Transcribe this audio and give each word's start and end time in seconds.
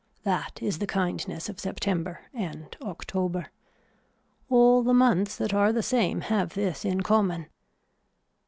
That 0.23 0.57
is 0.63 0.79
the 0.79 0.87
kindness 0.87 1.47
of 1.47 1.59
September 1.59 2.21
and 2.33 2.75
October. 2.81 3.51
All 4.49 4.81
the 4.81 4.95
months 4.95 5.35
that 5.35 5.53
are 5.53 5.71
the 5.71 5.83
same 5.83 6.21
have 6.21 6.55
this 6.55 6.83
in 6.83 7.01
common. 7.01 7.45